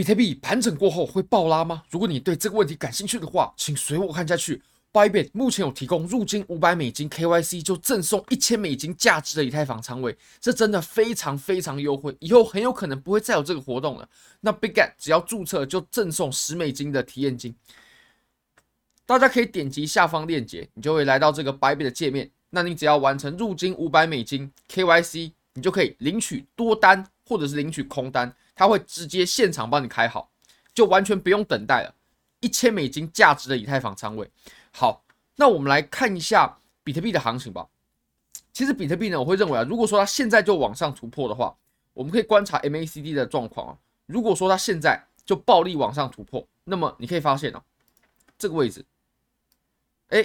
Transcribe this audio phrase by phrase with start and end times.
[0.00, 1.82] 比特币盘整过后会爆拉吗？
[1.90, 4.62] 如果你对这个问题感兴趣的话，请随我看下去。
[4.94, 14.08] Bybit 目前有提供入金五百美金 KYC 就赠送一千美金价值的以太坊仓位，这真的非常非常优惠，以后很有可能不会再有这个活动了。
[14.40, 17.54] 那 Bigget 只要注册就赠送十美金的体验金，
[19.04, 22.30] 大家可以点击下方链接，你就会来到这个 Bybit 的界面。
[22.48, 30.30] 那你只要完成入金五百美金 KYC，你就可以领取多单或者是领取空单，它会直接现场帮你开好，
[30.74, 31.94] 就完全不用等待了。
[32.40, 34.30] 一千美金价值的以太坊仓位。
[34.70, 35.02] 好，
[35.36, 37.66] 那我们来看一下比特币的行情吧。
[38.52, 41.56] 其实比特币呢，我会认为啊，如果说它现在就往上突破的话，
[41.94, 43.78] 我们可以观察 MACD 的状况啊。
[44.04, 47.62] 如果说它现在就暴力往上突破，那么你可以发现哦，
[48.36, 48.84] 这个位置，
[50.08, 50.22] 哎，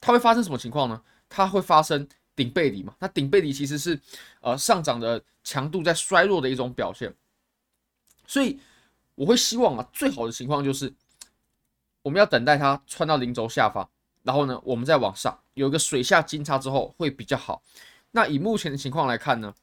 [0.00, 1.02] 它会发生什么情况呢？
[1.28, 2.06] 它会发生
[2.36, 2.94] 顶背离嘛？
[3.00, 4.00] 那顶背离其实是
[4.42, 7.12] 呃上涨的强度在衰弱的一种表现，
[8.26, 8.58] 所以
[9.14, 10.92] 我会希望啊，最好的情况就是。
[12.02, 13.88] 我们要等待它穿到零轴下方，
[14.22, 17.62] 然后呢，我们再往上有一个水下金叉之后会比较好。
[18.10, 19.54] 那以目前的情况来看呢，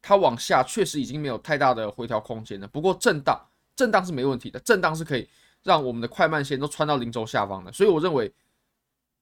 [0.00, 2.68] 它往下确实已经没有太大的回调空间了。
[2.68, 5.28] 不过震荡，震荡是没问题的，震荡是可以
[5.64, 7.72] 让我们的快慢线都穿到零轴下方的。
[7.72, 8.32] 所以我认为，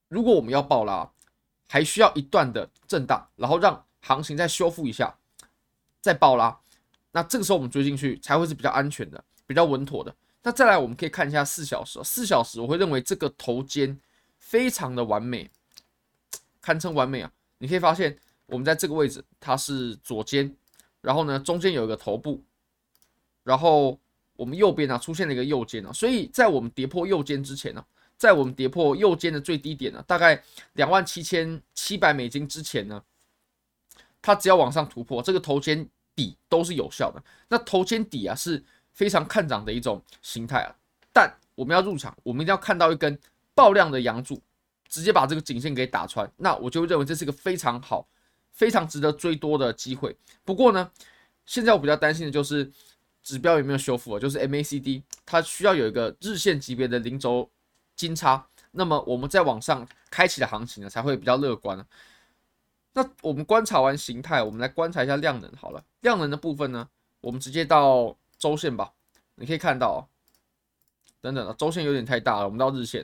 [0.09, 1.11] 如果我们要爆拉，
[1.67, 5.17] 还需要一段的震荡，然后让行情再修复一下，
[6.03, 6.61] 再爆拉。
[7.17, 10.15] 那这个时候我们追进去才会是比较安全的，比较稳妥的。
[10.43, 11.99] 那再来，我们可以看一下四小时。
[12.05, 13.99] 四小时，我会认为这个头肩
[14.39, 15.51] 非常的完美，
[16.61, 17.33] 堪称完美啊！
[17.57, 20.55] 你可以发现，我们在这个位置，它是左肩，
[21.01, 22.45] 然后呢，中间有一个头部，
[23.43, 23.99] 然后
[24.35, 25.91] 我们右边呢出现了一个右肩啊。
[25.95, 27.83] 所以在我们跌破右肩之前呢，
[28.19, 30.45] 在我们跌破右肩的最低点呢，大概
[30.75, 33.03] 两万七千七百美金之前呢，
[34.21, 37.23] 它只要往上突破，这个头肩底都是有效的。
[37.47, 38.65] 那头肩底啊是。
[38.97, 40.75] 非常看涨的一种形态啊，
[41.13, 43.19] 但我们要入场，我们一定要看到一根
[43.55, 44.41] 爆量的阳柱，
[44.89, 48.09] 直接把这个颈线给打穿，那我就认为这是一个非常好、
[48.53, 50.17] 非常值得追多的机会。
[50.47, 50.91] 不过呢，
[51.45, 52.73] 现在我比较担心的就是
[53.23, 57.51] 指标有没有修复啊，就是 MACD 它需要有一个日线级别的零轴
[57.95, 61.87] 金叉，那么我们再往上开启的行情呢才会比较乐观。
[62.97, 66.89] 那我们观察完形态，我们来观察一下量能好了，量能的部分呢，
[67.21, 68.17] 我们直接到。
[68.39, 68.93] 周线吧，
[69.37, 70.07] 你可以看到，
[71.23, 73.03] 等等啊，周线有点太大了，我们到日线。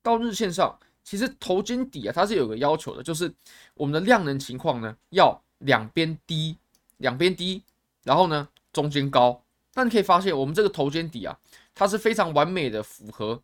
[0.00, 3.34] 到日线上，其实头肩底啊，它是有个要求的，就是
[3.74, 6.56] 我们的量能情况呢，要两边低，
[6.98, 7.64] 两边低，
[8.04, 9.42] 然后呢中间高。
[9.74, 11.36] 那你可以发现，我们这个头肩底啊，
[11.74, 13.42] 它是非常完美的符合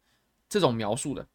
[0.48, 1.26] 这种描述的，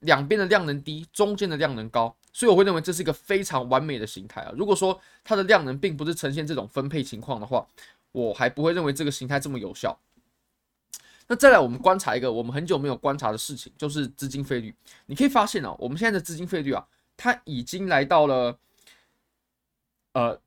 [0.00, 4.52] 两边的量能低，中间的量能高，所以我会认为这是一个非常完美的形态啊。
[4.56, 7.66] 如果说它的量能并不是呈现这种分配情况的话，
[8.12, 9.98] 我还不会认为这个形态这么有效。
[11.28, 14.74] 那再来，我们观察一个我们很久没有观察的事情，就是资金费率。
[15.06, 18.58] 你可以发现哦，我们现在的资金费率啊，它已经来到了
[20.12, 20.38] 呃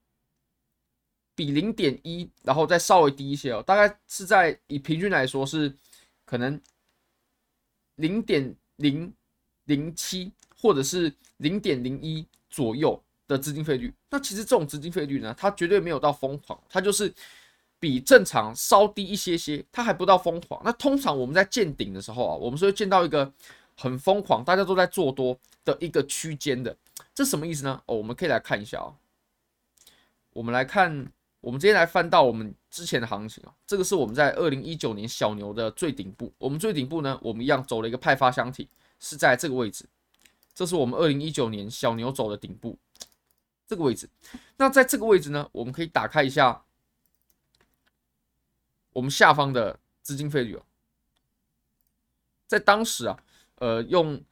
[1.33, 5.73] 比零点一，然后再稍微低一些哦，大概是在以平均来说是
[6.25, 6.61] 可能
[7.95, 9.11] 零点零
[9.65, 13.93] 零七或者是零点零一左右的资金费率。
[14.09, 17.13] 那其实这种资金费率呢，它绝对没有到疯狂，它就是。
[17.77, 20.59] 比正常稍低一些些，它还不到疯狂。
[20.63, 23.31] 那通常我们在见顶的时候啊，我们是会见到一个
[23.77, 26.75] 很疯狂，大家都在做多的一个区间的。
[27.13, 27.79] 这什么意思呢？
[27.85, 28.95] 哦，我们可以来看一下啊。
[30.31, 31.11] 我们来看，
[31.41, 33.53] 我们直接来翻到我们之前的行情啊。
[33.67, 36.33] 这个是我们在二零一九年小牛的最顶部。
[36.39, 38.67] 我们最顶部呢，我们一样走了一个派发箱体，
[38.99, 39.85] 是在这个位置。
[40.53, 42.77] 这是我们二零一九年小牛走的顶部，
[43.67, 44.09] 这个位置。
[44.57, 46.63] 那在这个位置呢，我们可以打开一下。
[48.93, 50.63] 我们下方的资金费率哦，
[52.47, 53.19] 在当时啊，
[53.55, 54.23] 呃，用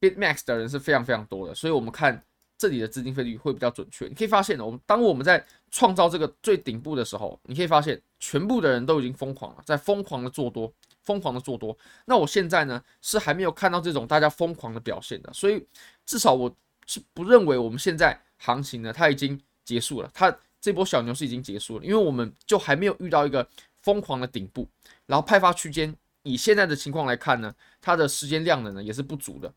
[0.00, 2.24] BitMax 的人是非常非常多的，所以我们看
[2.56, 4.08] 这里的资金费率会比较准确。
[4.08, 10.72] 你可以发现，我们当我们在创造这个最顶部的时候，你可以发现全部的人都已经疯狂了，在疯狂的做多，
[11.08, 11.76] 疯狂的做多。
[12.04, 15.66] 那我现在呢，是还没有看到这种大家疯狂的表现的，所以
[16.04, 16.54] 至少我
[16.86, 23.48] 是不认为我们现在行情呢，它已经结束了，它这波小牛是已经结束了，因为我们就还没有遇到一个。
[23.80, 24.68] 疯狂的顶部，
[25.06, 25.94] 然后派发区间，
[26.24, 29.50] 以现在的情况来看呢，它的时间量能呢也是不足的。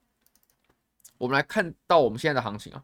[1.17, 2.81] 我们来看到我们现在的行情啊，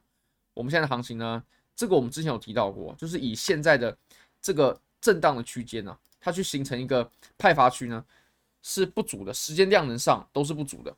[0.55, 1.41] 我们现在的行情呢，
[1.75, 3.95] 这个我们之前有提到过，就是以现在的
[4.41, 8.03] 这个震荡的区间呢，它去形成一个派发区呢
[8.69, 10.93] 是不足的，时间量能上都是不足的。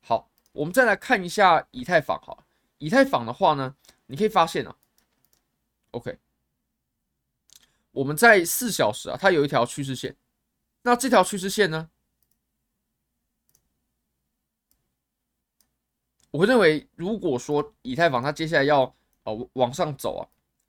[0.00, 2.38] 好，我们再来看一下以太坊哈，
[2.78, 3.74] 以太坊的话呢，
[4.06, 4.76] 你可以发现啊
[5.90, 6.16] ，OK。
[7.90, 10.14] 我们在四小时啊，它有一条趋势线，
[10.82, 11.90] 那这条趋势线呢？
[16.30, 20.22] 我会认为，如果说以太坊它接下来要呃往上走啊，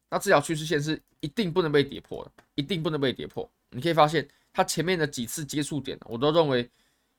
[0.10, 3.48] 那这条趋势线是一定不能被跌破的，一定不能被跌破。
[3.70, 6.70] 你可以发现，它前面的几次接触点，我都认为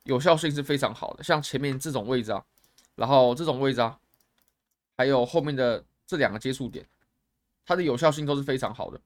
[0.05, 1.25] 有效性是非常好的。
[1.25, 2.45] 像前面这种位置啊，
[2.95, 3.99] 然后这种位置啊，
[4.97, 6.87] 还有后面的这两个接触点，
[7.65, 9.01] 它的有效性都是非常好的。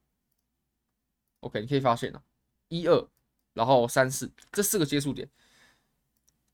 [1.41, 2.23] OK，你可以发现啊，
[2.69, 3.09] 一二，
[3.53, 5.29] 然后三四这四个接触点。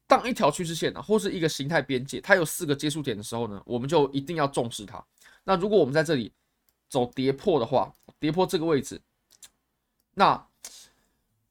[0.07, 5.03] 当一条趋势线啊，或是一个形态边界，它有四个接触点的时候呢，我们就一定要重视它。
[5.45, 6.31] 那如果我们在这里
[6.91, 9.01] 走跌破的话，跌破这个位置，
[10.13, 10.47] 那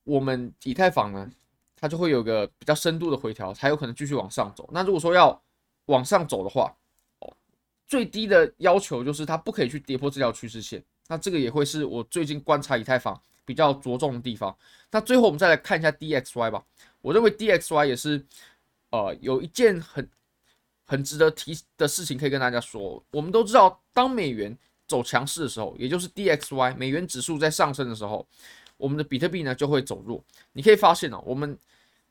[0.03, 1.29] 我们以太坊呢，
[1.75, 4.69] 它就会有个比较深度的回调，才有可能继续往上走。
[4.71, 5.41] 那如果说要
[5.85, 6.75] 往上走的话，
[7.19, 7.33] 哦，
[7.87, 10.83] 最低的要求就是它不可以去跌破这条趋势线。
[11.07, 14.55] 那这个也会是我最近观察以太坊比较着重的地方。
[14.89, 16.63] 那最后我们再来看一下 DXY 吧，
[17.01, 18.25] 我认为 DXY 也是。
[18.93, 20.05] 呃，有一件很
[20.85, 23.01] 很值得提的事情可以跟大家说。
[23.11, 24.53] 我们都知道，当美元
[24.85, 28.27] 走强势的时候，也就是 DXY 美元指数在上升的时候，
[28.81, 30.23] 我们的比特币呢就会走弱。
[30.53, 31.57] 你可以发现哦，我们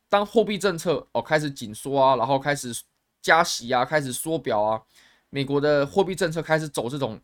[0.08, 2.72] 当货币政策哦开始紧缩啊，然后开始
[3.20, 4.80] 加息啊，开始缩表啊，
[5.28, 7.20] 美国的货币政策开始走这种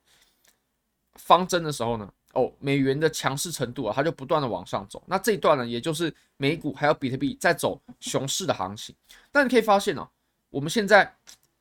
[1.14, 5.02] 方针的时候呢，哦，美元的强势程度啊，它就不断的往上走。
[5.06, 8.94] 那这一段呢，也就是美股还有比特币在走熊市的行情。
[9.32, 10.06] 但你可以发现哦，
[10.50, 11.14] 我们现在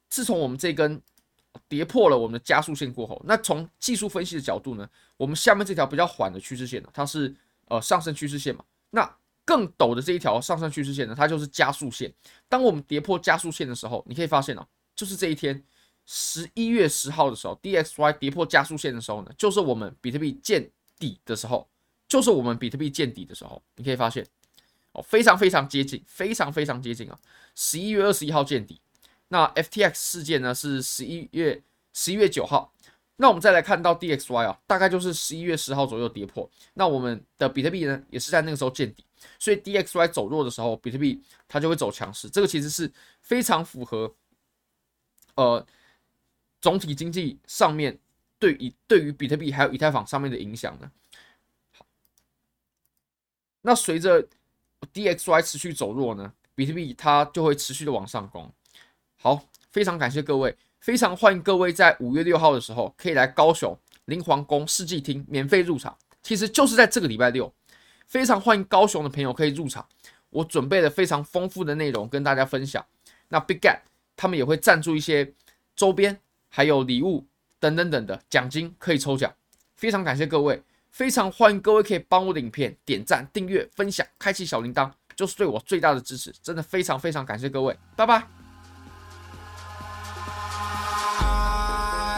[0.10, 1.02] 自从我们这根
[1.70, 7.34] 跌破了我们的加速线过后，那从技术分析的角度呢，我们下面这条比较缓的趋势线呢，它是
[7.66, 8.64] 呃上升趋势线嘛。
[8.92, 12.14] 那更陡的这一条上升趋势线呢，它就是加速线。
[12.50, 15.64] 当我们跌破加速线的时候，你可以发现哦，就是这一天。
[16.08, 20.70] 十一月十号的时候，DXY 跌破加速线的时候呢，就是我们比特币见
[21.00, 21.68] 底的时候，
[22.08, 23.60] 就是我们比特币见底的时候。
[23.76, 24.24] 你可以发现，
[24.92, 27.18] 哦，非常非常接近，非常非常接近啊！
[27.56, 28.80] 十一月二十一号见底，
[29.30, 32.72] 那 FTX 事件呢是十一月十一月九号，
[33.18, 39.06] 那我们再来看到 DXY 啊，大概就是十一月十号左右跌破，那我们的比特币呢也是在那个时候见底，
[39.40, 42.92] 所以 DXY 走弱的时候，比特币它就会走强势，这个其实是
[43.22, 44.16] 非常符合，
[45.36, 45.66] 呃。
[46.62, 47.96] 总体经济上面
[48.40, 50.92] 对于对于比特币还有以太坊上面的影响呢？
[51.72, 51.86] 好，
[53.62, 54.28] 那随着
[54.92, 58.52] DXY 持续走弱呢，比特币它就会持续的往上攻。
[59.18, 67.52] 好，非常感谢各位，非常欢迎各位在五月六号的时候可以来高雄林皇宫世纪厅免费入场，其实就是在这个礼拜六，
[68.06, 69.84] 非常欢迎高雄的朋友可以入场。
[70.30, 72.86] 我准备了非常丰富的内容跟大家分享。
[73.30, 73.80] 那 Bigget
[74.16, 75.34] 他们也会赞助一些
[75.76, 76.20] 周边。
[76.50, 77.26] 还有礼物
[77.60, 79.34] 等等等的奖金可以抽奖，
[79.76, 80.62] 非常感谢各位，
[80.92, 88.35] 非常欢迎各位可以帮我的影片点赞、订阅、分享、开启小铃铛，就是对我最大的支持，真的非常非常感谢各位，拜拜。